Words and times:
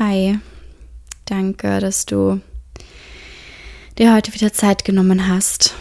Hi, 0.00 0.38
danke, 1.24 1.80
dass 1.80 2.06
du 2.06 2.40
dir 3.98 4.14
heute 4.14 4.32
wieder 4.32 4.52
Zeit 4.52 4.84
genommen 4.84 5.26
hast 5.26 5.74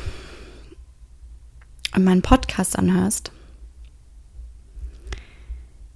und 1.96 2.04
meinen 2.04 2.24
Podcast 2.24 2.80
anhörst. 2.80 3.32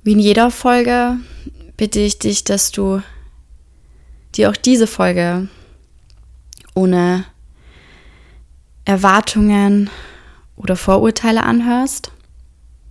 Wie 0.04 0.12
in 0.12 0.20
jeder 0.20 0.52
Folge 0.52 1.18
bitte 1.78 1.99
ich 1.99 2.20
dich, 2.20 2.44
dass 2.44 2.71
du 2.71 3.02
dir 4.35 4.51
auch 4.51 4.56
diese 4.56 4.85
Folge 4.85 5.47
ohne 6.76 7.26
Erwartungen 8.85 9.90
oder 10.58 10.76
Vorurteile 10.76 11.42
anhörst 11.42 12.12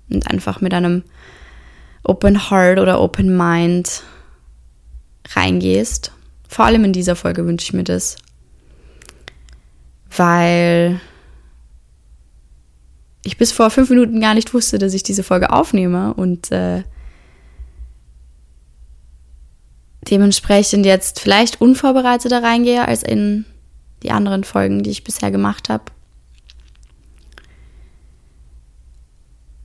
und 0.09 0.29
einfach 0.29 0.61
mit 0.61 0.75
einem 0.75 1.05
Open 2.03 2.51
Heart 2.51 2.81
oder 2.81 3.01
Open 3.01 3.37
Mind 3.37 4.03
reingehst. 5.35 6.13
Vor 6.49 6.65
allem 6.65 6.85
in 6.85 6.93
dieser 6.93 7.17
Folge 7.17 7.47
wünsche 7.47 7.65
ich 7.65 7.73
mir 7.73 7.85
das, 7.85 8.17
weil 10.17 11.01
ich 13.23 13.37
bis 13.37 13.53
vor 13.53 13.71
fünf 13.71 13.91
Minuten 13.91 14.21
gar 14.21 14.35
nicht 14.35 14.55
wusste, 14.55 14.79
dass 14.79 14.95
ich 14.95 15.03
diese 15.03 15.23
Folge 15.23 15.51
aufnehme 15.51 16.15
und 16.15 16.51
äh, 16.51 16.83
dementsprechend 20.11 20.87
jetzt 20.87 21.21
vielleicht 21.21 21.61
unvorbereiteter 21.61 22.43
reingehe 22.43 22.87
als 22.87 23.03
in 23.03 23.45
die 24.03 24.11
anderen 24.11 24.45
Folgen, 24.45 24.83
die 24.83 24.91
ich 24.91 25.05
bisher 25.05 25.31
gemacht 25.31 25.69
habe. 25.69 25.85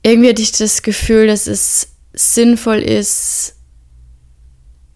Irgendwie 0.04 0.30
hatte 0.30 0.42
ich 0.42 0.52
das 0.52 0.84
Gefühl, 0.84 1.28
dass 1.28 1.48
es 1.48 1.94
sinnvoll 2.14 2.78
ist, 2.78 3.56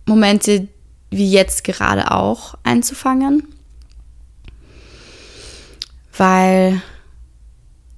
Momente 0.10 0.68
wie 1.12 1.32
jetzt 1.32 1.64
gerade 1.64 2.12
auch 2.12 2.56
einzufangen. 2.64 3.48
Weil, 6.18 6.82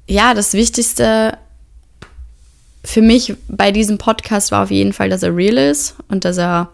ja, 0.07 0.33
das 0.33 0.53
Wichtigste 0.53 1.37
für 2.83 3.01
mich 3.01 3.35
bei 3.47 3.71
diesem 3.71 3.97
Podcast 3.97 4.51
war 4.51 4.63
auf 4.63 4.71
jeden 4.71 4.93
Fall, 4.93 5.09
dass 5.09 5.23
er 5.23 5.35
real 5.35 5.57
ist 5.57 5.95
und 6.07 6.25
dass 6.25 6.37
er 6.37 6.69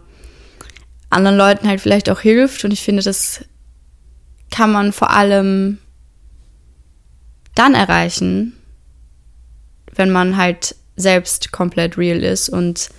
anderen 1.10 1.36
Leuten 1.36 1.68
halt 1.68 1.80
vielleicht 1.80 2.10
auch 2.10 2.20
hilft. 2.20 2.64
Und 2.64 2.72
ich 2.72 2.82
finde, 2.82 3.02
das 3.02 3.44
kann 4.50 4.72
man 4.72 4.92
vor 4.92 5.10
allem 5.10 5.78
dann 7.54 7.74
erreichen, 7.74 8.54
wenn 9.94 10.10
man 10.10 10.36
halt 10.36 10.76
selbst 10.96 11.52
komplett 11.52 11.96
real 11.98 12.22
ist 12.22 12.48
und 12.48 12.90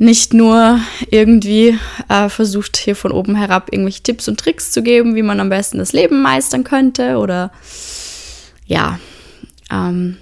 nicht 0.00 0.32
nur 0.32 0.80
irgendwie 1.10 1.78
äh, 2.08 2.30
versucht, 2.30 2.78
hier 2.78 2.96
von 2.96 3.12
oben 3.12 3.34
herab 3.34 3.68
irgendwelche 3.70 4.02
Tipps 4.02 4.28
und 4.28 4.40
Tricks 4.40 4.70
zu 4.70 4.82
geben, 4.82 5.14
wie 5.14 5.22
man 5.22 5.40
am 5.40 5.50
besten 5.50 5.76
das 5.76 5.92
Leben 5.92 6.22
meistern 6.22 6.64
könnte 6.64 7.18
oder 7.18 7.52
ja, 8.64 8.98
ähm, 9.70 10.16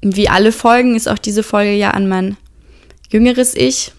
wie 0.00 0.30
alle 0.30 0.52
Folgen 0.52 0.96
ist 0.96 1.06
auch 1.06 1.18
diese 1.18 1.42
Folge 1.42 1.74
ja 1.74 1.90
an 1.90 2.08
mein 2.08 2.38
jüngeres 3.10 3.54
Ich, 3.54 3.92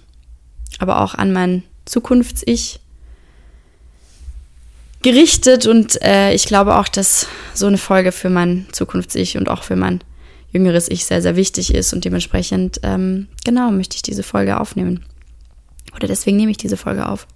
aber 0.79 0.99
auch 1.01 1.13
an 1.13 1.31
mein 1.31 1.61
Zukunfts-Ich 1.85 2.79
gerichtet 5.03 5.67
und 5.67 6.01
äh, 6.01 6.33
ich 6.33 6.45
glaube 6.47 6.79
auch, 6.79 6.87
dass 6.87 7.27
so 7.53 7.67
eine 7.67 7.77
Folge 7.77 8.11
für 8.11 8.31
mein 8.31 8.65
Zukunfts-Ich 8.71 9.37
und 9.37 9.49
auch 9.49 9.61
für 9.61 9.75
mein 9.75 10.01
jüngeres 10.55 10.89
Ich 10.89 11.05
sehr, 11.05 11.21
sehr 11.21 11.35
wichtig 11.35 11.73
ist 11.73 11.93
und 11.93 12.05
dementsprechend, 12.05 12.79
ähm, 12.81 13.27
genau, 13.43 13.71
möchte 13.71 13.97
ich 13.97 14.01
diese 14.01 14.23
Folge 14.23 14.59
aufnehmen. 14.59 15.05
Oder 15.93 16.07
deswegen 16.07 16.37
nehme 16.37 16.51
ich 16.51 16.57
diese 16.57 16.77
Folge 16.77 17.07
auf. 17.07 17.27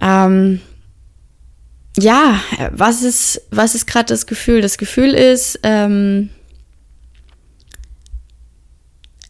Ähm, 0.00 0.60
ja, 1.98 2.40
was 2.70 3.02
ist, 3.02 3.42
was 3.50 3.74
ist 3.74 3.86
gerade 3.86 4.06
das 4.06 4.26
Gefühl? 4.26 4.62
Das 4.62 4.78
Gefühl 4.78 5.12
ist, 5.12 5.58
ähm, 5.64 6.30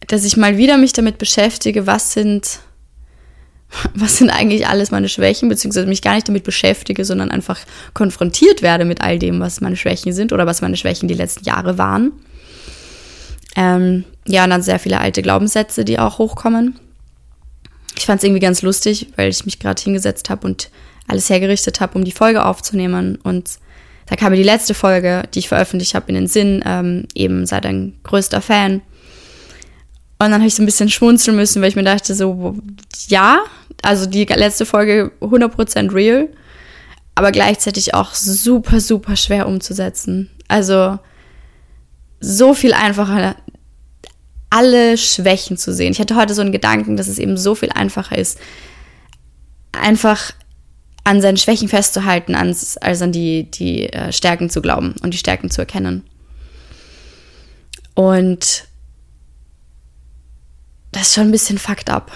dass 0.07 0.23
ich 0.23 0.37
mal 0.37 0.57
wieder 0.57 0.77
mich 0.77 0.93
damit 0.93 1.17
beschäftige, 1.17 1.87
was 1.87 2.13
sind 2.13 2.59
was 3.93 4.17
sind 4.17 4.29
eigentlich 4.29 4.67
alles 4.67 4.91
meine 4.91 5.09
Schwächen, 5.09 5.49
beziehungsweise 5.49 5.87
mich 5.87 6.01
gar 6.01 6.15
nicht 6.15 6.27
damit 6.27 6.43
beschäftige, 6.43 7.05
sondern 7.05 7.31
einfach 7.31 7.59
konfrontiert 7.93 8.61
werde 8.61 8.85
mit 8.85 9.01
all 9.01 9.19
dem, 9.19 9.39
was 9.39 9.61
meine 9.61 9.75
Schwächen 9.75 10.13
sind 10.13 10.33
oder 10.33 10.45
was 10.45 10.61
meine 10.61 10.77
Schwächen 10.77 11.07
die 11.07 11.13
letzten 11.13 11.45
Jahre 11.45 11.77
waren. 11.77 12.11
Ähm, 13.55 14.03
ja, 14.25 14.43
und 14.43 14.49
dann 14.49 14.61
sehr 14.61 14.79
viele 14.79 14.99
alte 14.99 15.21
Glaubenssätze, 15.21 15.85
die 15.85 15.99
auch 15.99 16.17
hochkommen. 16.17 16.79
Ich 17.97 18.05
fand 18.05 18.19
es 18.19 18.23
irgendwie 18.23 18.41
ganz 18.41 18.61
lustig, 18.61 19.07
weil 19.15 19.29
ich 19.29 19.45
mich 19.45 19.59
gerade 19.59 19.81
hingesetzt 19.81 20.29
habe 20.29 20.47
und 20.47 20.69
alles 21.07 21.29
hergerichtet 21.29 21.79
habe, 21.79 21.97
um 21.97 22.03
die 22.03 22.11
Folge 22.11 22.45
aufzunehmen. 22.45 23.17
Und 23.21 23.59
da 24.07 24.15
kam 24.15 24.31
mir 24.31 24.37
die 24.37 24.43
letzte 24.43 24.73
Folge, 24.73 25.23
die 25.33 25.39
ich 25.39 25.47
veröffentlicht 25.47 25.93
habe, 25.93 26.07
in 26.07 26.15
den 26.15 26.27
Sinn. 26.27 26.63
Ähm, 26.65 27.05
eben 27.13 27.45
sei 27.45 27.61
dein 27.61 27.93
größter 28.03 28.41
Fan. 28.41 28.81
Und 30.23 30.31
dann 30.31 30.41
habe 30.41 30.47
ich 30.47 30.55
so 30.55 30.63
ein 30.63 30.65
bisschen 30.65 30.89
schmunzeln 30.89 31.35
müssen, 31.35 31.61
weil 31.61 31.69
ich 31.69 31.75
mir 31.75 31.83
dachte, 31.83 32.15
so, 32.15 32.55
ja, 33.07 33.43
also 33.81 34.05
die 34.05 34.23
letzte 34.23 34.65
Folge 34.65 35.11
100% 35.21 35.93
real, 35.93 36.29
aber 37.15 37.31
gleichzeitig 37.31 37.93
auch 37.93 38.13
super, 38.13 38.79
super 38.79 39.15
schwer 39.15 39.47
umzusetzen. 39.47 40.29
Also 40.47 40.97
so 42.19 42.53
viel 42.53 42.73
einfacher, 42.73 43.35
alle 44.49 44.97
Schwächen 44.97 45.57
zu 45.57 45.73
sehen. 45.73 45.91
Ich 45.91 45.99
hatte 45.99 46.15
heute 46.15 46.33
so 46.33 46.41
einen 46.41 46.51
Gedanken, 46.51 46.95
dass 46.95 47.07
es 47.07 47.19
eben 47.19 47.37
so 47.37 47.55
viel 47.55 47.71
einfacher 47.71 48.17
ist, 48.17 48.39
einfach 49.71 50.31
an 51.03 51.21
seinen 51.21 51.37
Schwächen 51.37 51.67
festzuhalten, 51.67 52.33
als, 52.33 52.77
an 52.77 53.11
die, 53.11 53.51
die 53.51 53.91
äh, 53.91 54.13
Stärken 54.13 54.49
zu 54.49 54.61
glauben 54.61 54.95
und 55.01 55.13
die 55.13 55.17
Stärken 55.17 55.49
zu 55.49 55.59
erkennen. 55.59 56.03
Und 57.93 58.67
das 60.93 61.09
ist 61.09 61.15
schon 61.15 61.27
ein 61.27 61.31
bisschen 61.31 61.57
fucked 61.57 61.89
up. 61.89 62.11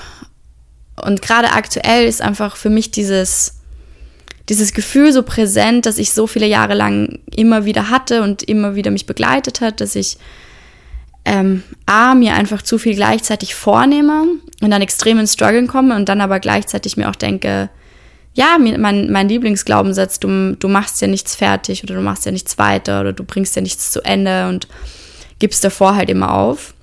Und 1.01 1.21
gerade 1.21 1.51
aktuell 1.51 2.07
ist 2.07 2.21
einfach 2.21 2.55
für 2.55 2.69
mich 2.69 2.91
dieses, 2.91 3.59
dieses 4.49 4.73
Gefühl 4.73 5.11
so 5.11 5.23
präsent, 5.23 5.85
dass 5.85 5.97
ich 5.97 6.11
so 6.11 6.25
viele 6.25 6.47
Jahre 6.47 6.73
lang 6.73 7.19
immer 7.35 7.65
wieder 7.65 7.89
hatte 7.89 8.23
und 8.23 8.43
immer 8.43 8.75
wieder 8.75 8.91
mich 8.91 9.05
begleitet 9.05 9.61
hat, 9.61 9.81
dass 9.81 9.95
ich 9.95 10.17
ähm, 11.25 11.63
A, 11.85 12.15
mir 12.15 12.33
einfach 12.33 12.61
zu 12.61 12.77
viel 12.77 12.95
gleichzeitig 12.95 13.53
vornehme 13.53 14.23
und 14.61 14.71
dann 14.71 14.81
extrem 14.81 15.19
ins 15.19 15.33
Struggeln 15.33 15.67
komme 15.67 15.95
und 15.95 16.07
dann 16.07 16.21
aber 16.21 16.39
gleichzeitig 16.39 16.95
mir 16.95 17.09
auch 17.09 17.15
denke, 17.15 17.69
ja, 18.33 18.57
mein, 18.59 19.11
mein 19.11 19.29
Lieblingsglaubenssatz, 19.29 20.19
du, 20.19 20.55
du 20.55 20.67
machst 20.67 21.01
ja 21.01 21.07
nichts 21.07 21.35
fertig 21.35 21.83
oder 21.83 21.95
du 21.95 22.01
machst 22.01 22.25
ja 22.25 22.31
nichts 22.31 22.57
weiter 22.57 23.01
oder 23.01 23.11
du 23.11 23.23
bringst 23.23 23.55
ja 23.55 23.61
nichts 23.61 23.91
zu 23.91 24.01
Ende 24.01 24.47
und 24.47 24.67
gibst 25.39 25.63
davor 25.63 25.95
halt 25.95 26.09
immer 26.09 26.33
auf, 26.33 26.73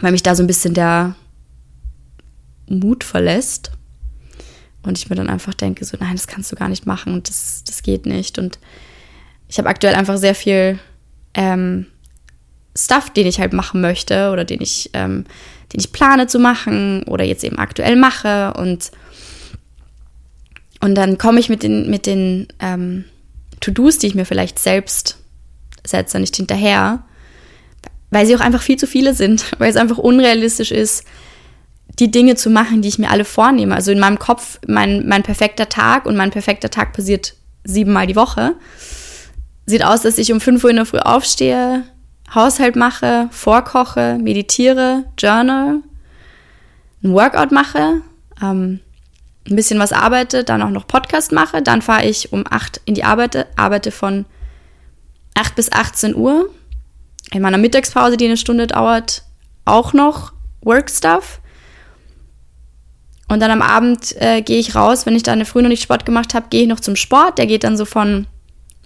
weil 0.00 0.12
mich 0.12 0.22
da 0.22 0.34
so 0.34 0.42
ein 0.42 0.46
bisschen 0.46 0.74
der, 0.74 1.14
Mut 2.70 3.04
verlässt. 3.04 3.72
Und 4.82 4.96
ich 4.96 5.10
mir 5.10 5.16
dann 5.16 5.28
einfach 5.28 5.52
denke, 5.52 5.84
so, 5.84 5.98
nein, 6.00 6.16
das 6.16 6.26
kannst 6.26 6.50
du 6.50 6.56
gar 6.56 6.70
nicht 6.70 6.86
machen 6.86 7.12
und 7.12 7.28
das, 7.28 7.64
das 7.66 7.82
geht 7.82 8.06
nicht. 8.06 8.38
Und 8.38 8.58
ich 9.46 9.58
habe 9.58 9.68
aktuell 9.68 9.94
einfach 9.94 10.16
sehr 10.16 10.34
viel 10.34 10.78
ähm, 11.34 11.86
Stuff, 12.74 13.10
den 13.10 13.26
ich 13.26 13.40
halt 13.40 13.52
machen 13.52 13.82
möchte 13.82 14.30
oder 14.30 14.46
den 14.46 14.62
ich, 14.62 14.88
ähm, 14.94 15.26
den 15.72 15.80
ich 15.80 15.92
plane 15.92 16.28
zu 16.28 16.38
machen 16.38 17.02
oder 17.02 17.24
jetzt 17.24 17.44
eben 17.44 17.58
aktuell 17.58 17.96
mache. 17.96 18.54
Und, 18.54 18.90
und 20.80 20.94
dann 20.94 21.18
komme 21.18 21.40
ich 21.40 21.50
mit 21.50 21.62
den, 21.62 21.90
mit 21.90 22.06
den 22.06 22.48
ähm, 22.58 23.04
To-Dos, 23.60 23.98
die 23.98 24.06
ich 24.06 24.14
mir 24.14 24.24
vielleicht 24.24 24.58
selbst 24.58 25.18
setze, 25.86 26.18
nicht 26.20 26.36
hinterher, 26.36 27.04
weil 28.10 28.26
sie 28.26 28.36
auch 28.36 28.40
einfach 28.40 28.62
viel 28.62 28.76
zu 28.76 28.86
viele 28.86 29.14
sind, 29.14 29.44
weil 29.58 29.70
es 29.70 29.76
einfach 29.76 29.98
unrealistisch 29.98 30.70
ist, 30.70 31.04
die 31.98 32.10
Dinge 32.10 32.36
zu 32.36 32.50
machen, 32.50 32.82
die 32.82 32.88
ich 32.88 32.98
mir 32.98 33.10
alle 33.10 33.24
vornehme. 33.24 33.74
Also 33.74 33.90
in 33.90 33.98
meinem 33.98 34.18
Kopf, 34.18 34.58
mein, 34.66 35.06
mein 35.06 35.22
perfekter 35.22 35.68
Tag 35.68 36.06
und 36.06 36.16
mein 36.16 36.30
perfekter 36.30 36.70
Tag 36.70 36.92
passiert 36.92 37.34
siebenmal 37.64 38.06
die 38.06 38.16
Woche. 38.16 38.54
Sieht 39.66 39.84
aus, 39.84 40.02
dass 40.02 40.18
ich 40.18 40.32
um 40.32 40.40
5 40.40 40.64
Uhr 40.64 40.70
in 40.70 40.76
der 40.76 40.86
Früh 40.86 40.98
aufstehe, 40.98 41.84
Haushalt 42.34 42.76
mache, 42.76 43.28
vorkoche, 43.32 44.18
meditiere, 44.20 45.04
journal, 45.18 45.80
ein 47.02 47.12
Workout 47.12 47.50
mache, 47.50 48.02
ähm, 48.42 48.80
ein 49.48 49.56
bisschen 49.56 49.80
was 49.80 49.92
arbeite, 49.92 50.44
dann 50.44 50.62
auch 50.62 50.70
noch 50.70 50.86
Podcast 50.86 51.32
mache. 51.32 51.62
Dann 51.62 51.82
fahre 51.82 52.06
ich 52.06 52.32
um 52.32 52.44
8 52.48 52.80
in 52.84 52.94
die 52.94 53.04
Arbeit, 53.04 53.46
arbeite 53.56 53.90
von 53.90 54.26
8 55.34 55.54
bis 55.56 55.72
18 55.72 56.14
Uhr. 56.14 56.48
In 57.32 57.42
meiner 57.42 57.58
Mittagspause, 57.58 58.16
die 58.16 58.26
eine 58.26 58.36
Stunde 58.36 58.66
dauert, 58.66 59.22
auch 59.64 59.92
noch 59.92 60.32
Workstuff. 60.62 61.40
Und 63.28 63.40
dann 63.40 63.52
am 63.52 63.62
Abend 63.62 64.16
äh, 64.20 64.42
gehe 64.42 64.58
ich 64.58 64.74
raus, 64.74 65.06
wenn 65.06 65.14
ich 65.14 65.22
da 65.22 65.32
eine 65.32 65.44
Früh 65.44 65.62
noch 65.62 65.68
nicht 65.68 65.82
Sport 65.82 66.04
gemacht 66.04 66.34
habe, 66.34 66.48
gehe 66.50 66.62
ich 66.62 66.68
noch 66.68 66.80
zum 66.80 66.96
Sport. 66.96 67.38
Der 67.38 67.46
geht 67.46 67.62
dann 67.62 67.76
so 67.76 67.84
von 67.84 68.26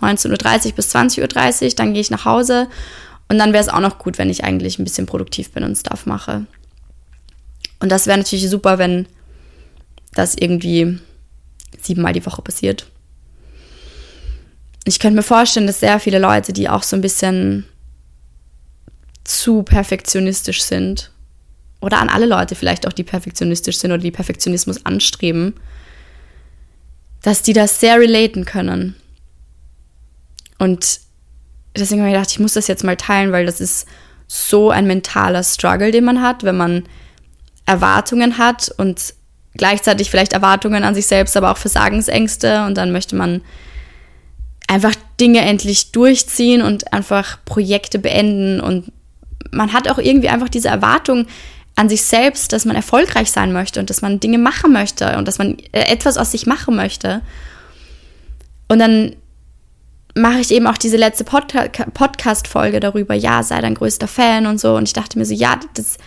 19.30 0.01 0.67
Uhr 0.67 0.73
bis 0.73 0.95
20.30 0.95 1.63
Uhr. 1.65 1.71
Dann 1.77 1.95
gehe 1.95 2.03
ich 2.03 2.11
nach 2.11 2.27
Hause. 2.27 2.69
Und 3.29 3.39
dann 3.39 3.55
wäre 3.55 3.63
es 3.63 3.71
auch 3.71 3.81
noch 3.81 3.99
gut, 3.99 4.19
wenn 4.19 4.29
ich 4.29 4.45
eigentlich 4.45 4.79
ein 4.79 4.85
bisschen 4.85 5.07
produktiv 5.07 5.51
bin 5.53 5.65
und 5.65 5.77
Stuff 5.77 6.05
mache. 6.05 6.47
Und 7.81 7.91
das 7.91 8.07
wäre 8.07 8.19
natürlich 8.19 8.51
super, 8.51 8.79
wenn 8.79 9.07
das 10.13 10.35
irgendwie 10.35 10.99
siebenmal 11.81 12.13
die 12.13 12.25
Woche 12.25 12.43
passiert. 12.43 12.87
Ich 14.85 14.99
könnte 14.99 15.17
mir 15.17 15.23
vorstellen, 15.23 15.67
dass 15.67 15.81
sehr 15.81 15.99
viele 15.99 16.19
Leute, 16.19 16.53
die 16.53 16.69
auch 16.69 16.83
so 16.83 16.97
ein 16.97 17.01
bisschen 17.01 17.65
zu 19.25 19.63
perfektionistisch 19.63 20.63
sind, 20.63 21.11
oder 21.85 22.01
an 22.01 22.09
alle 22.09 22.27
Leute 22.27 22.55
vielleicht 22.55 22.87
auch, 22.87 22.93
die 22.93 23.03
perfektionistisch 23.03 23.77
sind 23.79 23.93
oder 23.93 24.03
die 24.03 24.11
Perfektionismus 24.11 24.87
anstreben, 24.87 25.55
dass 27.21 27.43
die 27.43 27.53
das 27.53 27.79
sehr 27.79 27.99
relaten 28.01 28.47
können. 28.47 28.95
Und 30.59 31.01
deswegen 31.77 32.01
habe 32.01 32.11
ich 32.11 32.15
gedacht, 32.15 32.31
ich 32.31 32.41
muss 32.41 32.55
das 32.55 32.69
jetzt 32.69 32.85
mal 32.85 32.97
teilen, 32.97 33.33
weil 33.33 33.45
das 33.45 33.61
ist 33.61 33.87
so 34.27 34.71
ein 34.71 34.87
mentaler 34.87 35.43
Struggle, 35.43 35.91
den 35.91 36.05
man 36.05 36.23
hat, 36.23 36.43
wenn 36.43 36.57
man 36.57 36.85
Erwartungen 37.67 38.39
hat 38.39 38.73
und 38.79 39.15
gleichzeitig 39.55 40.11
vielleicht 40.11 40.33
Erwartungen 40.33 40.85
an 40.85 40.95
sich 40.95 41.07
selbst, 41.07 41.37
aber 41.37 41.51
auch 41.51 41.59
Versagensängste 41.59 42.65
und 42.65 42.77
dann 42.77 42.93
möchte 42.93 43.15
man 43.15 43.43
einfach 44.69 44.95
Dinge 45.21 45.41
endlich 45.41 45.93
durchziehen 45.93 46.63
und 46.63 46.93
einfach 46.93 47.39
Projekte 47.45 47.99
beenden 47.99 48.61
und 48.61 48.91
man 49.51 49.73
hat 49.73 49.89
auch 49.89 49.99
irgendwie 49.99 50.29
einfach 50.29 50.49
diese 50.49 50.69
Erwartung 50.69 51.27
an 51.77 51.89
sich 51.89 52.05
selbst, 52.05 52.53
dass 52.53 52.65
man 52.65 52.77
erfolgreich 52.77 53.31
sein 53.31 53.53
möchte 53.53 53.81
und 53.81 53.91
dass 53.91 54.03
man 54.03 54.21
Dinge 54.21 54.39
machen 54.39 54.73
möchte 54.73 55.17
und 55.19 55.27
dass 55.27 55.39
man 55.39 55.59
äh, 55.73 55.81
etwas 55.93 56.17
aus 56.17 56.31
sich 56.31 56.47
machen 56.47 56.77
möchte. 56.77 57.21
Und 58.69 58.79
dann 58.79 59.17
mache 60.15 60.39
ich 60.39 60.53
eben 60.53 60.67
auch 60.67 60.79
diese 60.79 60.97
letzte 60.97 61.25
Pod 61.25 61.53
Podcast-Folge 61.95 62.81
darüber, 62.81 63.15
ja, 63.15 63.43
sei 63.43 63.61
dein 63.61 63.75
größter 63.75 64.07
Fan 64.07 64.47
und 64.47 64.61
so. 64.61 64.77
Und 64.77 64.85
ich 64.85 64.93
dachte 64.93 65.19
mir 65.19 65.25
so, 65.25 65.35
ja, 65.35 65.59
das 65.75 65.99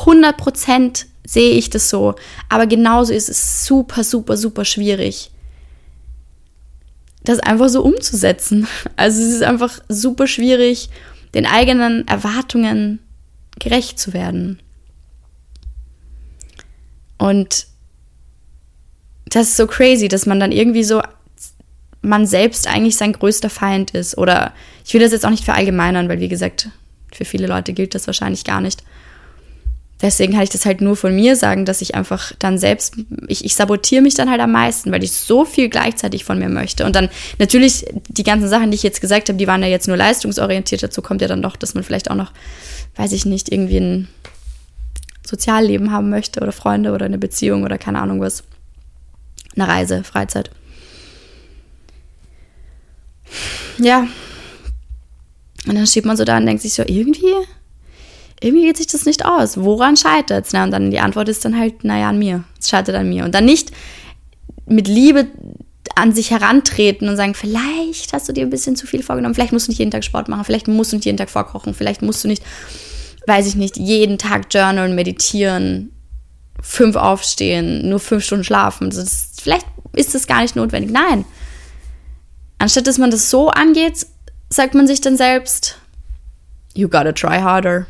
100 0.00 0.36
Prozent 0.36 1.06
sehe 1.26 1.52
ich 1.54 1.70
das 1.70 1.88
so. 1.88 2.14
Aber 2.48 2.66
genauso 2.66 3.12
ist 3.12 3.28
es 3.28 3.66
super, 3.66 4.04
super, 4.04 4.36
super 4.36 4.64
schwierig, 4.64 5.30
das 7.24 7.40
einfach 7.40 7.68
so 7.68 7.82
umzusetzen. 7.82 8.68
Also 8.96 9.20
es 9.22 9.28
ist 9.28 9.42
einfach 9.42 9.80
super 9.88 10.26
schwierig, 10.26 10.90
den 11.36 11.46
eigenen 11.46 12.08
Erwartungen 12.08 12.98
gerecht 13.58 14.00
zu 14.00 14.14
werden. 14.14 14.58
Und 17.18 17.66
das 19.26 19.48
ist 19.48 19.56
so 19.56 19.66
crazy, 19.66 20.08
dass 20.08 20.24
man 20.24 20.40
dann 20.40 20.50
irgendwie 20.50 20.82
so 20.82 21.02
man 22.00 22.26
selbst 22.26 22.66
eigentlich 22.66 22.96
sein 22.96 23.12
größter 23.12 23.50
Feind 23.50 23.90
ist. 23.90 24.16
Oder 24.16 24.54
ich 24.86 24.94
will 24.94 25.00
das 25.02 25.12
jetzt 25.12 25.26
auch 25.26 25.30
nicht 25.30 25.44
verallgemeinern, 25.44 26.08
weil 26.08 26.20
wie 26.20 26.28
gesagt, 26.28 26.70
für 27.12 27.26
viele 27.26 27.46
Leute 27.46 27.74
gilt 27.74 27.94
das 27.94 28.06
wahrscheinlich 28.06 28.44
gar 28.44 28.62
nicht. 28.62 28.82
Deswegen 30.02 30.34
kann 30.34 30.42
ich 30.42 30.50
das 30.50 30.66
halt 30.66 30.82
nur 30.82 30.94
von 30.94 31.14
mir 31.14 31.36
sagen, 31.36 31.64
dass 31.64 31.80
ich 31.80 31.94
einfach 31.94 32.32
dann 32.38 32.58
selbst, 32.58 32.96
ich, 33.28 33.44
ich 33.46 33.54
sabotiere 33.54 34.02
mich 34.02 34.14
dann 34.14 34.30
halt 34.30 34.40
am 34.40 34.52
meisten, 34.52 34.92
weil 34.92 35.02
ich 35.02 35.12
so 35.12 35.46
viel 35.46 35.70
gleichzeitig 35.70 36.24
von 36.24 36.38
mir 36.38 36.50
möchte. 36.50 36.84
Und 36.84 36.94
dann 36.94 37.08
natürlich 37.38 37.86
die 38.08 38.22
ganzen 38.22 38.48
Sachen, 38.48 38.70
die 38.70 38.74
ich 38.74 38.82
jetzt 38.82 39.00
gesagt 39.00 39.30
habe, 39.30 39.38
die 39.38 39.46
waren 39.46 39.62
ja 39.62 39.68
jetzt 39.68 39.88
nur 39.88 39.96
leistungsorientiert. 39.96 40.82
Dazu 40.82 41.00
kommt 41.00 41.22
ja 41.22 41.28
dann 41.28 41.40
doch, 41.40 41.56
dass 41.56 41.74
man 41.74 41.82
vielleicht 41.82 42.10
auch 42.10 42.14
noch, 42.14 42.32
weiß 42.96 43.12
ich 43.12 43.24
nicht, 43.24 43.50
irgendwie 43.50 43.78
ein 43.78 44.08
Sozialleben 45.26 45.90
haben 45.90 46.10
möchte 46.10 46.40
oder 46.40 46.52
Freunde 46.52 46.92
oder 46.92 47.06
eine 47.06 47.18
Beziehung 47.18 47.64
oder 47.64 47.78
keine 47.78 48.00
Ahnung 48.00 48.20
was. 48.20 48.44
Eine 49.54 49.66
Reise, 49.66 50.04
Freizeit. 50.04 50.50
Ja. 53.78 54.06
Und 55.66 55.74
dann 55.74 55.86
schiebt 55.86 56.06
man 56.06 56.18
so 56.18 56.24
da 56.24 56.36
und 56.36 56.44
denkt 56.44 56.62
sich 56.62 56.74
so, 56.74 56.82
irgendwie, 56.86 57.32
irgendwie 58.40 58.66
geht 58.66 58.76
sich 58.76 58.86
das 58.86 59.06
nicht 59.06 59.24
aus. 59.24 59.56
Woran 59.58 59.96
scheitert 59.96 60.46
es? 60.46 60.54
Und 60.54 60.70
dann 60.70 60.90
die 60.90 61.00
Antwort 61.00 61.28
ist 61.28 61.44
dann 61.44 61.58
halt, 61.58 61.84
naja, 61.84 62.08
an 62.08 62.18
mir. 62.18 62.44
Es 62.58 62.68
scheitert 62.68 62.94
an 62.94 63.08
mir. 63.08 63.24
Und 63.24 63.34
dann 63.34 63.44
nicht 63.44 63.70
mit 64.66 64.88
Liebe 64.88 65.26
an 65.94 66.12
sich 66.12 66.30
herantreten 66.30 67.08
und 67.08 67.16
sagen, 67.16 67.34
vielleicht 67.34 68.12
hast 68.12 68.28
du 68.28 68.32
dir 68.32 68.44
ein 68.44 68.50
bisschen 68.50 68.76
zu 68.76 68.86
viel 68.86 69.02
vorgenommen, 69.02 69.34
vielleicht 69.34 69.52
musst 69.52 69.68
du 69.68 69.70
nicht 69.70 69.78
jeden 69.78 69.92
Tag 69.92 70.04
Sport 70.04 70.28
machen, 70.28 70.44
vielleicht 70.44 70.68
musst 70.68 70.92
du 70.92 70.96
nicht 70.96 71.06
jeden 71.06 71.16
Tag 71.16 71.30
vorkochen, 71.30 71.72
vielleicht 71.72 72.02
musst 72.02 72.24
du 72.24 72.28
nicht, 72.28 72.42
weiß 73.26 73.46
ich 73.46 73.54
nicht, 73.54 73.76
jeden 73.76 74.18
Tag 74.18 74.52
journalen, 74.52 74.94
meditieren, 74.94 75.92
fünf 76.60 76.96
aufstehen, 76.96 77.88
nur 77.88 78.00
fünf 78.00 78.24
Stunden 78.24 78.44
schlafen. 78.44 78.90
Das, 78.90 79.34
vielleicht 79.40 79.66
ist 79.94 80.14
das 80.14 80.26
gar 80.26 80.42
nicht 80.42 80.56
notwendig. 80.56 80.90
Nein, 80.90 81.24
Anstatt 82.58 82.86
dass 82.86 82.98
man 82.98 83.10
das 83.10 83.30
so 83.30 83.50
angeht, 83.50 84.06
sagt 84.48 84.74
man 84.74 84.86
sich 84.86 85.00
dann 85.00 85.16
selbst, 85.16 85.78
you 86.74 86.88
gotta 86.88 87.12
try 87.12 87.40
harder. 87.40 87.86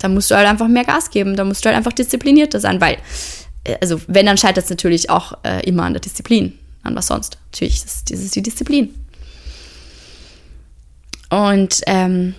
Da 0.00 0.08
musst 0.08 0.30
du 0.30 0.36
halt 0.36 0.48
einfach 0.48 0.68
mehr 0.68 0.84
Gas 0.84 1.10
geben, 1.10 1.36
da 1.36 1.44
musst 1.44 1.64
du 1.64 1.68
halt 1.68 1.76
einfach 1.76 1.92
disziplinierter 1.92 2.60
sein, 2.60 2.80
weil, 2.80 2.98
äh, 3.64 3.76
also 3.80 4.00
wenn, 4.06 4.26
dann 4.26 4.38
scheitert 4.38 4.64
es 4.64 4.70
natürlich 4.70 5.10
auch 5.10 5.38
äh, 5.42 5.66
immer 5.66 5.84
an 5.84 5.94
der 5.94 6.00
Disziplin, 6.00 6.58
an 6.82 6.94
was 6.94 7.06
sonst. 7.06 7.38
Natürlich, 7.52 7.82
das, 7.82 8.04
das 8.04 8.20
ist 8.20 8.34
die 8.34 8.42
Disziplin. 8.42 8.94
Und 11.30 11.80
ähm, 11.86 12.34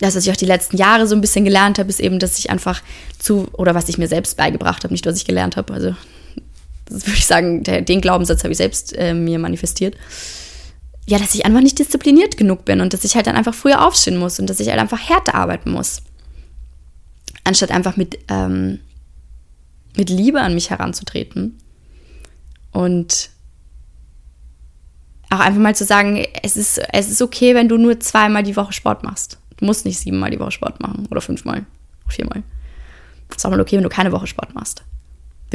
das, 0.00 0.16
was 0.16 0.26
ich 0.26 0.32
auch 0.32 0.36
die 0.36 0.46
letzten 0.46 0.76
Jahre 0.76 1.06
so 1.06 1.14
ein 1.14 1.20
bisschen 1.20 1.44
gelernt 1.44 1.78
habe, 1.78 1.88
ist 1.90 2.00
eben, 2.00 2.18
dass 2.18 2.38
ich 2.38 2.50
einfach 2.50 2.82
zu, 3.18 3.48
oder 3.52 3.74
was 3.74 3.88
ich 3.88 3.98
mir 3.98 4.08
selbst 4.08 4.36
beigebracht 4.36 4.84
habe, 4.84 4.94
nicht 4.94 5.06
was 5.06 5.16
ich 5.16 5.26
gelernt 5.26 5.56
habe, 5.56 5.72
also 5.72 5.94
das 6.86 7.06
würde 7.06 7.18
ich 7.18 7.26
sagen, 7.26 7.62
der, 7.62 7.80
den 7.80 8.00
Glaubenssatz 8.00 8.44
habe 8.44 8.52
ich 8.52 8.58
selbst 8.58 8.94
äh, 8.96 9.14
mir 9.14 9.38
manifestiert. 9.38 9.96
Ja, 11.06 11.18
dass 11.18 11.34
ich 11.34 11.44
einfach 11.44 11.60
nicht 11.60 11.78
diszipliniert 11.78 12.36
genug 12.36 12.64
bin 12.64 12.80
und 12.80 12.92
dass 12.94 13.04
ich 13.04 13.14
halt 13.14 13.26
dann 13.26 13.36
einfach 13.36 13.54
früher 13.54 13.86
aufstehen 13.86 14.16
muss 14.16 14.38
und 14.38 14.48
dass 14.48 14.60
ich 14.60 14.68
halt 14.68 14.80
einfach 14.80 14.98
härter 14.98 15.34
arbeiten 15.34 15.70
muss. 15.70 16.02
Anstatt 17.44 17.70
einfach 17.70 17.96
mit, 17.96 18.18
ähm, 18.28 18.80
mit 19.96 20.10
Liebe 20.10 20.40
an 20.40 20.54
mich 20.54 20.70
heranzutreten. 20.70 21.58
Und 22.72 23.30
auch 25.30 25.40
einfach 25.40 25.60
mal 25.60 25.74
zu 25.74 25.84
sagen, 25.84 26.24
es 26.42 26.56
ist, 26.56 26.80
es 26.92 27.10
ist 27.10 27.22
okay, 27.22 27.54
wenn 27.54 27.68
du 27.68 27.76
nur 27.76 28.00
zweimal 28.00 28.42
die 28.42 28.56
Woche 28.56 28.72
Sport 28.72 29.02
machst. 29.02 29.38
Du 29.58 29.64
musst 29.64 29.84
nicht 29.84 29.98
siebenmal 29.98 30.30
die 30.30 30.40
Woche 30.40 30.50
Sport 30.50 30.80
machen 30.80 31.06
oder 31.10 31.20
fünfmal, 31.20 31.64
viermal. 32.08 32.42
Es 33.30 33.36
ist 33.36 33.46
auch 33.46 33.50
mal 33.50 33.60
okay, 33.60 33.76
wenn 33.76 33.84
du 33.84 33.88
keine 33.88 34.12
Woche 34.12 34.26
Sport 34.26 34.54
machst 34.54 34.84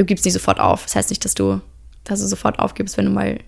du 0.00 0.06
gibst 0.06 0.24
nicht 0.24 0.34
sofort 0.34 0.58
auf. 0.58 0.84
Das 0.84 0.96
heißt 0.96 1.10
nicht, 1.10 1.24
dass 1.24 1.34
du, 1.34 1.60
dass 2.04 2.20
du 2.20 2.26
sofort 2.26 2.58
aufgibst, 2.58 2.96
wenn 2.96 3.04
du 3.04 3.10
mal 3.10 3.38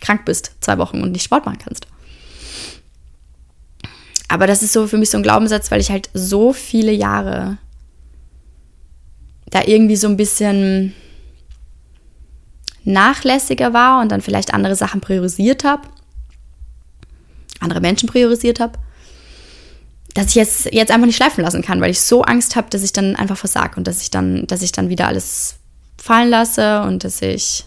krank 0.00 0.24
bist, 0.24 0.52
zwei 0.60 0.78
Wochen 0.78 1.02
und 1.02 1.12
nicht 1.12 1.24
Sport 1.24 1.44
machen 1.44 1.58
kannst. 1.58 1.86
Aber 4.28 4.46
das 4.46 4.62
ist 4.62 4.72
so 4.72 4.86
für 4.86 4.98
mich 4.98 5.10
so 5.10 5.16
ein 5.16 5.22
Glaubenssatz, 5.22 5.70
weil 5.70 5.80
ich 5.80 5.90
halt 5.90 6.10
so 6.14 6.52
viele 6.52 6.92
Jahre 6.92 7.58
da 9.50 9.62
irgendwie 9.64 9.96
so 9.96 10.08
ein 10.08 10.16
bisschen 10.16 10.94
nachlässiger 12.84 13.72
war 13.72 14.00
und 14.00 14.10
dann 14.10 14.20
vielleicht 14.20 14.54
andere 14.54 14.74
Sachen 14.74 15.00
priorisiert 15.00 15.64
habe, 15.64 15.88
andere 17.60 17.80
Menschen 17.80 18.08
priorisiert 18.08 18.60
habe, 18.60 18.78
dass 20.14 20.34
ich 20.34 20.36
es 20.36 20.68
jetzt 20.72 20.90
einfach 20.90 21.06
nicht 21.06 21.16
schleifen 21.16 21.44
lassen 21.44 21.62
kann, 21.62 21.80
weil 21.80 21.90
ich 21.90 22.00
so 22.00 22.22
Angst 22.22 22.56
habe, 22.56 22.70
dass 22.70 22.82
ich 22.82 22.92
dann 22.92 23.14
einfach 23.16 23.36
versage 23.36 23.76
und 23.76 23.86
dass 23.86 24.02
ich 24.02 24.10
dann, 24.10 24.46
dass 24.46 24.62
ich 24.62 24.72
dann 24.72 24.88
wieder 24.88 25.06
alles 25.06 25.56
fallen 25.96 26.30
lasse 26.30 26.82
und 26.82 27.04
dass 27.04 27.20
ich 27.20 27.64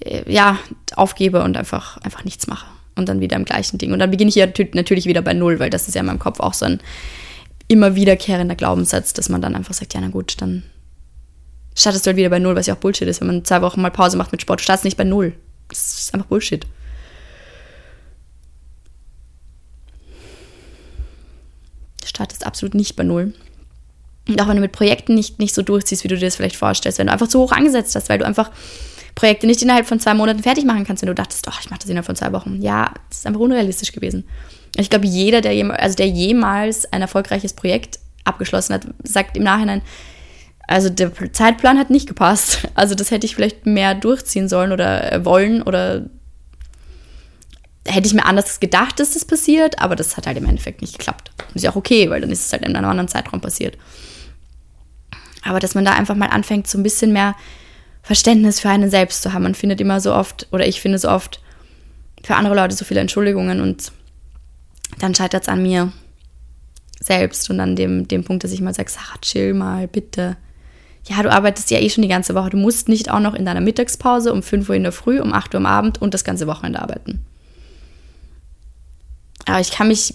äh, 0.00 0.30
ja 0.32 0.58
aufgebe 0.96 1.42
und 1.42 1.56
einfach, 1.56 1.98
einfach 1.98 2.24
nichts 2.24 2.46
mache. 2.46 2.66
Und 2.94 3.08
dann 3.08 3.20
wieder 3.20 3.36
im 3.36 3.46
gleichen 3.46 3.78
Ding. 3.78 3.92
Und 3.92 4.00
dann 4.00 4.10
beginne 4.10 4.28
ich 4.28 4.34
ja 4.34 4.46
natürlich 4.74 5.06
wieder 5.06 5.22
bei 5.22 5.32
Null, 5.32 5.58
weil 5.58 5.70
das 5.70 5.88
ist 5.88 5.94
ja 5.94 6.00
in 6.00 6.06
meinem 6.06 6.18
Kopf 6.18 6.40
auch 6.40 6.52
so 6.52 6.66
ein 6.66 6.80
immer 7.72 7.94
wiederkehrender 7.94 8.54
Glaubenssatz, 8.54 9.12
dass 9.12 9.28
man 9.28 9.40
dann 9.40 9.56
einfach 9.56 9.74
sagt, 9.74 9.94
ja, 9.94 10.00
na 10.00 10.08
gut, 10.08 10.40
dann 10.40 10.62
startest 11.74 12.04
du 12.04 12.08
halt 12.08 12.16
wieder 12.16 12.28
bei 12.28 12.38
Null, 12.38 12.54
was 12.54 12.66
ja 12.66 12.74
auch 12.74 12.78
Bullshit 12.78 13.08
ist. 13.08 13.20
Wenn 13.20 13.28
man 13.28 13.44
zwei 13.44 13.62
Wochen 13.62 13.80
mal 13.80 13.90
Pause 13.90 14.16
macht 14.16 14.32
mit 14.32 14.42
Sport, 14.42 14.60
startest 14.60 14.84
nicht 14.84 14.96
bei 14.96 15.04
Null. 15.04 15.34
Das 15.68 15.98
ist 15.98 16.14
einfach 16.14 16.28
Bullshit. 16.28 16.66
Startest 22.04 22.46
absolut 22.46 22.74
nicht 22.74 22.94
bei 22.94 23.04
Null. 23.04 23.32
Und 24.28 24.40
auch 24.40 24.48
wenn 24.48 24.56
du 24.56 24.60
mit 24.60 24.72
Projekten 24.72 25.14
nicht, 25.14 25.38
nicht 25.38 25.54
so 25.54 25.62
durchziehst, 25.62 26.04
wie 26.04 26.08
du 26.08 26.16
dir 26.16 26.26
das 26.26 26.36
vielleicht 26.36 26.56
vorstellst, 26.56 26.98
wenn 26.98 27.06
du 27.06 27.12
einfach 27.12 27.28
zu 27.28 27.40
hoch 27.40 27.52
angesetzt 27.52 27.94
hast, 27.96 28.08
weil 28.08 28.18
du 28.18 28.26
einfach 28.26 28.50
Projekte 29.14 29.46
nicht 29.46 29.62
innerhalb 29.62 29.86
von 29.86 29.98
zwei 29.98 30.14
Monaten 30.14 30.42
fertig 30.42 30.64
machen 30.64 30.84
kannst, 30.84 31.02
wenn 31.02 31.08
du 31.08 31.14
dachtest, 31.14 31.46
doch, 31.46 31.60
ich 31.60 31.70
mache 31.70 31.80
das 31.80 31.88
innerhalb 31.88 32.06
von 32.06 32.16
zwei 32.16 32.32
Wochen. 32.32 32.60
Ja, 32.62 32.92
das 33.08 33.18
ist 33.18 33.26
einfach 33.26 33.40
unrealistisch 33.40 33.92
gewesen. 33.92 34.24
Ich 34.76 34.90
glaube, 34.90 35.06
jeder, 35.06 35.40
der, 35.40 35.54
jem 35.54 35.70
also 35.70 35.96
der 35.96 36.08
jemals 36.08 36.90
ein 36.92 37.02
erfolgreiches 37.02 37.52
Projekt 37.52 37.98
abgeschlossen 38.24 38.74
hat, 38.74 38.86
sagt 39.02 39.36
im 39.36 39.42
Nachhinein, 39.42 39.82
also 40.66 40.88
der 40.88 41.12
Zeitplan 41.32 41.78
hat 41.78 41.90
nicht 41.90 42.08
gepasst. 42.08 42.68
Also 42.74 42.94
das 42.94 43.10
hätte 43.10 43.26
ich 43.26 43.34
vielleicht 43.34 43.66
mehr 43.66 43.94
durchziehen 43.94 44.48
sollen 44.48 44.72
oder 44.72 45.12
äh, 45.12 45.24
wollen 45.24 45.62
oder 45.62 46.06
hätte 47.86 48.06
ich 48.06 48.14
mir 48.14 48.24
anders 48.24 48.60
gedacht, 48.60 48.98
dass 49.00 49.14
das 49.14 49.24
passiert, 49.24 49.78
aber 49.78 49.96
das 49.96 50.16
hat 50.16 50.26
halt 50.26 50.38
im 50.38 50.46
Endeffekt 50.46 50.80
nicht 50.80 50.98
geklappt. 50.98 51.30
Und 51.48 51.56
ist 51.56 51.64
ja 51.64 51.70
auch 51.70 51.76
okay, 51.76 52.08
weil 52.10 52.20
dann 52.20 52.30
ist 52.30 52.46
es 52.46 52.52
halt 52.52 52.62
in 52.62 52.74
einem 52.74 52.88
anderen 52.88 53.08
Zeitraum 53.08 53.40
passiert. 53.40 53.76
Aber 55.44 55.58
dass 55.58 55.74
man 55.74 55.84
da 55.84 55.92
einfach 55.92 56.14
mal 56.14 56.28
anfängt, 56.28 56.68
so 56.68 56.78
ein 56.78 56.84
bisschen 56.84 57.12
mehr 57.12 57.34
Verständnis 58.02 58.60
für 58.60 58.68
einen 58.68 58.90
selbst 58.90 59.22
zu 59.22 59.32
haben. 59.32 59.42
Man 59.42 59.54
findet 59.54 59.80
immer 59.80 60.00
so 60.00 60.14
oft, 60.14 60.46
oder 60.52 60.66
ich 60.66 60.80
finde 60.80 60.98
so 60.98 61.08
oft, 61.08 61.40
für 62.22 62.36
andere 62.36 62.54
Leute 62.54 62.74
so 62.74 62.84
viele 62.84 63.00
Entschuldigungen 63.00 63.60
und 63.60 63.92
dann 64.98 65.14
scheitert 65.14 65.42
es 65.42 65.48
an 65.48 65.62
mir 65.62 65.92
selbst 67.00 67.50
und 67.50 67.60
an 67.60 67.76
dem, 67.76 68.06
dem 68.06 68.24
Punkt, 68.24 68.44
dass 68.44 68.52
ich 68.52 68.60
mal 68.60 68.74
sage, 68.74 68.90
Sarah, 68.90 69.18
chill 69.20 69.54
mal, 69.54 69.88
bitte. 69.88 70.36
ja, 71.08 71.22
du 71.22 71.32
arbeitest 71.32 71.70
ja 71.70 71.80
eh 71.80 71.90
schon 71.90 72.02
die 72.02 72.08
ganze 72.08 72.34
Woche. 72.34 72.50
Du 72.50 72.56
musst 72.56 72.88
nicht 72.88 73.10
auch 73.10 73.20
noch 73.20 73.34
in 73.34 73.44
deiner 73.44 73.60
Mittagspause 73.60 74.32
um 74.32 74.42
5 74.42 74.68
Uhr 74.68 74.76
in 74.76 74.84
der 74.84 74.92
Früh, 74.92 75.20
um 75.20 75.32
8 75.32 75.54
Uhr 75.54 75.58
am 75.58 75.66
Abend 75.66 76.00
und 76.00 76.14
das 76.14 76.24
ganze 76.24 76.46
Wochenende 76.46 76.80
arbeiten. 76.80 77.24
Aber 79.46 79.60
ich 79.60 79.72
kann 79.72 79.88
mich 79.88 80.14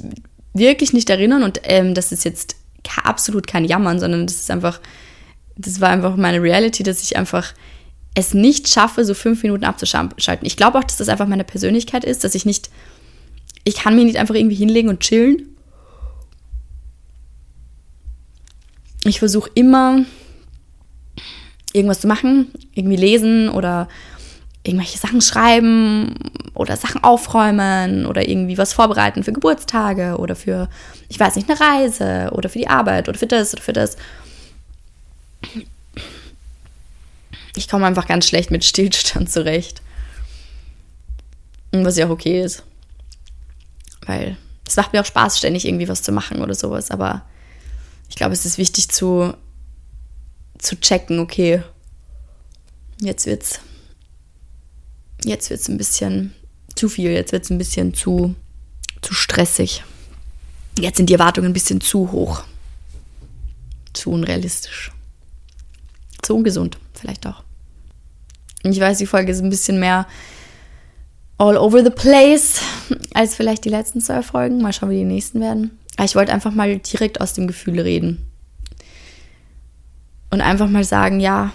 wirklich 0.53 0.93
nicht 0.93 1.10
erinnern 1.10 1.43
und 1.43 1.60
ähm, 1.63 1.93
das 1.93 2.12
ist 2.12 2.24
jetzt 2.24 2.55
absolut 3.03 3.48
kein 3.48 3.65
Jammern, 3.65 4.00
sondern 4.00 4.25
das 4.25 4.38
ist 4.38 4.51
einfach, 4.51 4.79
das 5.57 5.81
war 5.81 5.89
einfach 5.89 6.15
meine 6.15 6.41
Reality, 6.41 6.84
dass 6.84 7.03
ich 7.03 7.17
einfach 7.17 7.53
es 8.15 8.34
nicht 8.34 8.67
schaffe, 8.67 9.05
so 9.05 9.13
fünf 9.13 9.43
Minuten 9.43 9.63
abzuschalten. 9.63 10.46
Ich 10.46 10.57
glaube 10.57 10.79
auch, 10.79 10.84
dass 10.84 10.98
das 10.98 11.10
einfach 11.10 11.27
meine 11.27 11.43
Persönlichkeit 11.43 12.03
ist, 12.03 12.24
dass 12.24 12.34
ich 12.34 12.46
nicht, 12.46 12.69
ich 13.67 13.75
kann 13.75 13.95
mich 13.95 14.05
nicht 14.05 14.17
einfach 14.17 14.36
irgendwie 14.36 14.55
hinlegen 14.55 14.88
und 14.88 15.01
chillen. 15.01 15.50
Ich 19.03 19.19
versuche 19.19 19.51
immer 19.55 20.05
irgendwas 21.74 22.00
zu 22.00 22.07
machen, 22.07 22.47
irgendwie 22.74 22.95
lesen 22.95 23.50
oder 23.50 23.89
irgendwelche 24.63 24.97
Sachen 24.97 25.19
schreiben 25.19 26.15
oder 26.53 26.77
Sachen 26.77 27.03
aufräumen 27.03 28.05
oder 28.05 28.29
irgendwie 28.29 28.57
was 28.57 28.71
vorbereiten 28.71 29.25
für 29.25 29.33
Geburtstage 29.33 30.15
oder 30.17 30.38
für, 30.38 30.69
ich 31.09 31.19
weiß 31.19 31.36
nicht, 31.36 31.50
eine 31.50 31.59
Reise 31.59 32.31
oder 32.31 32.47
für 32.47 32.59
die 32.59 32.69
Arbeit 32.69 33.09
oder 33.09 33.19
für 33.19 33.27
das 33.27 33.53
oder 33.53 33.63
für 33.63 33.74
das. 33.74 33.97
Ich 37.57 37.67
komme 37.67 37.86
einfach 37.86 38.07
ganz 38.07 38.29
schlecht 38.29 38.50
mit 38.50 38.63
Stillstand 38.63 39.29
zurecht. 39.29 39.81
Was 41.74 41.97
ja 41.97 42.05
auch 42.05 42.12
okay 42.12 42.41
ist. 42.41 42.63
Weil 44.08 44.38
es 44.66 44.76
macht 44.76 44.94
mir 44.94 45.02
auch 45.02 45.06
Spaß, 45.06 45.38
ständig 45.38 45.66
irgendwie 45.66 45.88
was 45.88 46.02
zu 46.02 46.12
machen 46.12 46.42
oder 46.42 46.56
sowas. 46.56 46.90
Aber 46.90 47.24
ich 48.10 48.16
glaube, 48.16 48.34
es 48.34 48.46
ist 48.46 48.58
wichtig 48.58 48.90
zu, 48.90 49.34
zu 50.58 50.80
checken, 50.80 51.20
okay, 51.20 51.62
jetzt 53.00 53.28
wird's 53.28 53.60
jetzt 55.24 55.50
wird 55.50 55.60
es 55.60 55.68
ein 55.68 55.78
bisschen 55.78 56.34
zu 56.76 56.90
viel, 56.90 57.12
jetzt 57.12 57.32
wird 57.32 57.44
es 57.44 57.50
ein 57.50 57.58
bisschen 57.58 57.94
zu, 57.94 58.36
zu 59.02 59.14
stressig. 59.14 59.84
Jetzt 60.80 60.98
sind 60.98 61.10
die 61.10 61.14
Erwartungen 61.14 61.50
ein 61.50 61.54
bisschen 61.54 61.82
zu 61.82 62.12
hoch. 62.12 62.44
Zu 63.94 64.12
unrealistisch. 64.12 64.92
Zu 66.22 66.36
ungesund, 66.36 66.78
vielleicht 66.94 67.26
auch. 67.26 67.44
Und 68.64 68.74
ich 68.74 68.80
weiß, 68.80 69.00
die 69.00 69.08
Folge 69.08 69.32
ist 69.32 69.42
ein 69.42 69.50
bisschen 69.50 69.80
mehr 69.80 70.08
all 71.38 71.58
over 71.58 71.84
the 71.84 71.90
place 71.90 72.62
als 73.13 73.36
vielleicht 73.36 73.65
die 73.65 73.70
letzten 73.70 74.01
zwei 74.01 74.22
Folgen. 74.22 74.62
Mal 74.62 74.74
schauen, 74.74 74.89
wie 74.89 74.98
die 74.98 75.06
nächsten 75.06 75.39
werden. 75.39 75.77
Ich 76.03 76.15
wollte 76.15 76.34
einfach 76.34 76.53
mal 76.53 76.77
direkt 76.77 77.22
aus 77.22 77.34
dem 77.34 77.48
Gefühl 77.48 77.79
reden. 77.79 78.25
Und 80.29 80.41
einfach 80.41 80.70
mal 80.70 80.84
sagen, 80.84 81.20
ja, 81.20 81.53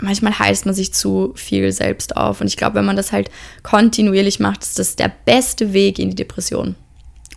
manchmal 0.00 0.38
heißt 0.38 0.66
man 0.66 0.74
sich 0.74 0.92
zu 0.92 1.32
viel 1.34 1.72
selbst 1.72 2.16
auf. 2.16 2.40
Und 2.40 2.46
ich 2.46 2.56
glaube, 2.56 2.76
wenn 2.76 2.84
man 2.84 2.96
das 2.96 3.12
halt 3.12 3.30
kontinuierlich 3.62 4.40
macht, 4.40 4.62
ist 4.62 4.78
das 4.78 4.96
der 4.96 5.10
beste 5.24 5.72
Weg 5.72 5.98
in 5.98 6.10
die 6.10 6.16
Depression 6.16 6.76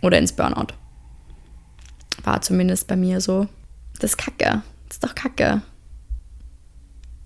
oder 0.02 0.18
ins 0.18 0.32
Burnout. 0.32 0.74
War 2.22 2.42
zumindest 2.42 2.86
bei 2.86 2.96
mir 2.96 3.20
so. 3.20 3.48
Das 3.98 4.12
ist 4.12 4.18
kacke. 4.18 4.62
Das 4.88 4.96
ist 4.96 5.04
doch 5.04 5.14
kacke. 5.14 5.62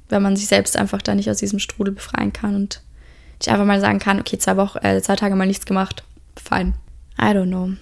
Wenn 0.09 0.23
man 0.23 0.37
sich 0.37 0.47
selbst 0.47 0.77
einfach 0.77 1.03
da 1.03 1.15
nicht 1.15 1.31
aus 1.31 1.39
diesem 1.39 1.59
Strudel 1.59 1.95
befreien 1.95 2.33
kann 2.33 2.55
und 2.55 2.84
ich 3.47 3.51
einfach 3.51 3.67
mal 3.67 3.81
sagen 3.81 3.99
kann, 3.99 4.21
okay, 4.21 4.39
zwei 4.39 4.57
Wochen, 4.57 4.79
äh, 4.85 5.01
zwei 5.03 5.17
Tage 5.17 5.35
mal 5.35 5.47
nichts 5.47 5.67
gemacht. 5.67 6.03
Fein. 6.37 6.75
I 7.19 7.27
don't 7.27 7.49
know. 7.49 7.73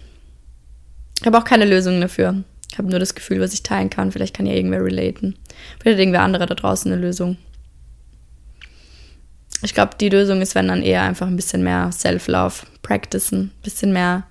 Ich 1.20 1.26
habe 1.26 1.38
auch 1.38 1.44
keine 1.44 1.64
Lösung 1.64 2.00
dafür. 2.00 2.42
Ich 2.70 2.78
habe 2.78 2.88
nur 2.88 2.98
das 2.98 3.14
Gefühl, 3.14 3.40
was 3.40 3.52
ich 3.52 3.62
teilen 3.62 3.90
kann. 3.90 4.12
Vielleicht 4.12 4.34
kann 4.34 4.46
ja 4.46 4.54
irgendwer 4.54 4.82
relaten. 4.82 5.36
Vielleicht 5.78 5.96
hat 5.96 6.00
irgendwer 6.00 6.22
andere 6.22 6.46
da 6.46 6.54
draußen 6.54 6.90
eine 6.90 7.00
Lösung. 7.00 7.36
Ich 9.62 9.74
glaube, 9.74 9.96
die 10.00 10.08
Lösung 10.08 10.40
ist, 10.40 10.54
wenn 10.54 10.68
dann 10.68 10.82
eher 10.82 11.02
einfach 11.02 11.28
ein 11.28 11.36
bisschen 11.36 11.62
mehr 11.62 11.92
Self-Love 11.92 12.66
practicen, 12.82 13.40
ein 13.40 13.62
bisschen 13.62 13.92
mehr 13.92 14.24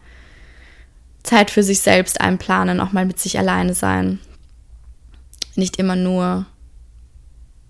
Zeit 1.23 1.49
für 1.51 1.63
sich 1.63 1.79
selbst 1.79 2.19
einplanen, 2.19 2.81
auch 2.81 2.91
mal 2.91 3.05
mit 3.05 3.19
sich 3.19 3.39
alleine 3.39 3.73
sein. 3.73 4.19
Nicht 5.55 5.77
immer 5.77 5.95
nur 5.95 6.45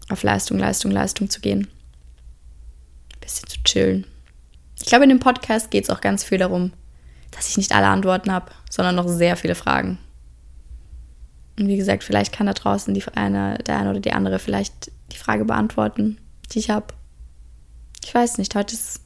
auf 0.10 0.24
Leistung, 0.24 0.58
Leistung, 0.58 0.92
Leistung 0.92 1.30
zu 1.30 1.42
gehen. 1.42 1.68
Bisschen 3.22 3.48
zu 3.48 3.64
chillen. 3.64 4.06
Ich 4.78 4.86
glaube, 4.86 5.04
in 5.04 5.10
dem 5.10 5.20
Podcast 5.20 5.72
geht 5.72 5.86
es 5.86 5.90
auch 5.90 6.02
ganz 6.02 6.24
viel 6.24 6.38
darum, 6.38 6.74
dass 7.32 7.48
ich 7.48 7.58
nicht 7.58 7.74
alle 7.74 7.88
Antworten 7.88 8.32
habe, 8.32 8.52
sondern 8.70 8.96
noch 8.96 9.08
sehr 9.08 9.38
viele 9.38 9.56
Fragen. 9.56 9.98
Und 11.58 11.68
wie 11.68 11.78
gesagt, 11.78 12.04
vielleicht 12.04 12.34
kann 12.34 12.48
da 12.48 12.54
draußen 12.54 12.94
die 12.94 13.04
eine, 13.14 13.58
der 13.60 13.78
eine 13.78 13.92
oder 13.92 14.00
die 14.00 14.14
andere 14.14 14.40
vielleicht 14.40 14.92
die 15.12 15.18
Frage 15.18 15.46
beantworten, 15.46 16.18
die 16.52 16.60
ich 16.60 16.70
habe. 16.70 16.88
Ich 18.04 18.14
weiß 18.14 18.38
nicht, 18.38 18.56
heute 18.56 18.74
ist. 18.74 19.02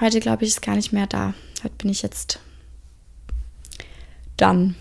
Heute 0.00 0.20
glaube 0.20 0.44
ich, 0.44 0.50
ist 0.50 0.62
gar 0.62 0.76
nicht 0.76 0.92
mehr 0.92 1.06
da. 1.06 1.34
Heute 1.62 1.74
bin 1.76 1.90
ich 1.90 2.02
jetzt 2.02 2.40
dann. 4.36 4.74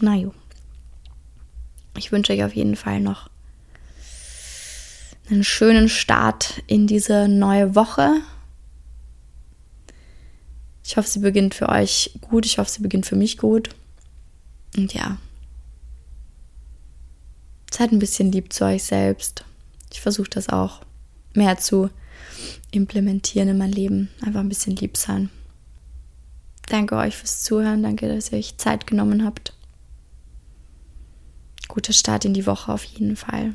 Na 0.00 0.14
jo. 0.14 0.34
Ich 1.96 2.10
wünsche 2.10 2.32
euch 2.32 2.42
auf 2.42 2.54
jeden 2.54 2.76
Fall 2.76 3.00
noch 3.00 3.28
einen 5.30 5.44
schönen 5.44 5.88
Start 5.88 6.62
in 6.66 6.86
diese 6.86 7.28
neue 7.28 7.74
Woche. 7.74 8.20
Ich 10.84 10.96
hoffe, 10.96 11.08
sie 11.08 11.20
beginnt 11.20 11.54
für 11.54 11.68
euch 11.68 12.18
gut. 12.20 12.44
Ich 12.44 12.58
hoffe, 12.58 12.70
sie 12.70 12.82
beginnt 12.82 13.06
für 13.06 13.16
mich 13.16 13.38
gut. 13.38 13.70
Und 14.76 14.92
ja, 14.92 15.18
seid 17.72 17.92
ein 17.92 17.98
bisschen 17.98 18.32
lieb 18.32 18.52
zu 18.52 18.64
euch 18.64 18.84
selbst. 18.84 19.44
Ich 19.92 20.00
versuche 20.00 20.28
das 20.28 20.48
auch 20.48 20.82
mehr 21.32 21.58
zu 21.58 21.90
implementieren 22.70 23.48
in 23.48 23.58
mein 23.58 23.72
Leben. 23.72 24.10
Einfach 24.20 24.40
ein 24.40 24.48
bisschen 24.48 24.76
lieb 24.76 24.96
sein. 24.96 25.30
Danke 26.68 26.96
euch 26.96 27.16
fürs 27.16 27.42
Zuhören. 27.42 27.82
Danke, 27.82 28.08
dass 28.08 28.32
ihr 28.32 28.38
euch 28.38 28.56
Zeit 28.58 28.86
genommen 28.86 29.24
habt. 29.24 29.52
Guter 31.68 31.92
Start 31.92 32.24
in 32.24 32.34
die 32.34 32.46
Woche 32.46 32.72
auf 32.72 32.84
jeden 32.84 33.16
Fall. 33.16 33.54